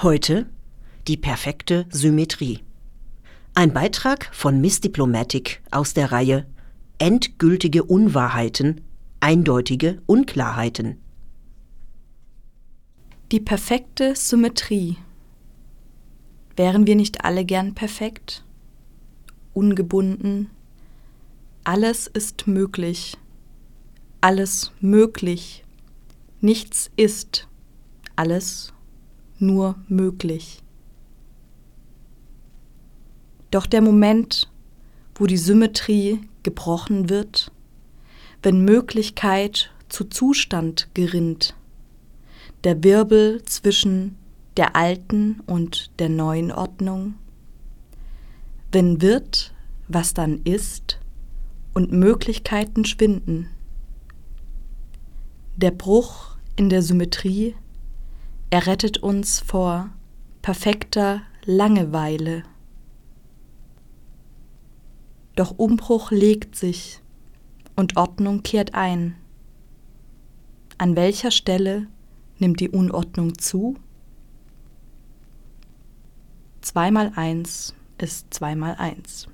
Heute 0.00 0.46
die 1.08 1.16
perfekte 1.16 1.86
Symmetrie. 1.90 2.60
Ein 3.54 3.72
Beitrag 3.72 4.32
von 4.32 4.60
Miss 4.60 4.80
Diplomatic 4.80 5.60
aus 5.72 5.92
der 5.92 6.12
Reihe 6.12 6.46
Endgültige 6.98 7.82
Unwahrheiten, 7.82 8.82
eindeutige 9.18 10.00
Unklarheiten. 10.06 11.00
Die 13.32 13.40
perfekte 13.40 14.14
Symmetrie. 14.14 14.98
Wären 16.54 16.86
wir 16.86 16.94
nicht 16.94 17.24
alle 17.24 17.44
gern 17.44 17.74
perfekt? 17.74 18.44
Ungebunden? 19.52 20.48
Alles 21.64 22.06
ist 22.06 22.46
möglich. 22.46 23.16
Alles 24.20 24.70
möglich. 24.80 25.64
Nichts 26.40 26.88
ist. 26.94 27.48
Alles 28.14 28.72
nur 29.38 29.76
möglich. 29.88 30.62
Doch 33.50 33.66
der 33.66 33.80
Moment, 33.80 34.50
wo 35.14 35.26
die 35.26 35.36
Symmetrie 35.36 36.20
gebrochen 36.42 37.08
wird, 37.08 37.50
wenn 38.42 38.64
Möglichkeit 38.64 39.70
zu 39.88 40.04
Zustand 40.04 40.88
gerinnt, 40.94 41.54
der 42.64 42.82
Wirbel 42.84 43.42
zwischen 43.44 44.16
der 44.56 44.76
alten 44.76 45.40
und 45.46 45.90
der 45.98 46.08
neuen 46.08 46.52
Ordnung, 46.52 47.14
wenn 48.72 49.00
wird, 49.00 49.54
was 49.88 50.14
dann 50.14 50.42
ist, 50.44 50.98
und 51.74 51.92
Möglichkeiten 51.92 52.84
schwinden. 52.84 53.48
Der 55.56 55.70
Bruch 55.70 56.36
in 56.56 56.68
der 56.68 56.82
Symmetrie 56.82 57.54
errettet 58.50 58.98
uns 58.98 59.40
vor 59.40 59.90
perfekter 60.42 61.22
Langeweile. 61.44 62.44
Doch 65.36 65.52
Umbruch 65.56 66.10
legt 66.10 66.56
sich 66.56 67.00
und 67.76 67.96
Ordnung 67.96 68.42
kehrt 68.42 68.74
ein. 68.74 69.16
An 70.78 70.96
welcher 70.96 71.30
Stelle 71.30 71.86
nimmt 72.38 72.60
die 72.60 72.70
Unordnung 72.70 73.38
zu? 73.38 73.76
Zwei 76.60 76.90
mal 76.90 77.12
eins 77.16 77.74
ist 77.98 78.32
zwei 78.32 78.54
mal 78.54 78.74
eins. 78.76 79.28